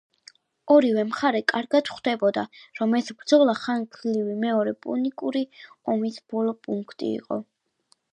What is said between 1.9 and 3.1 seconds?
ხვდებოდა, რომ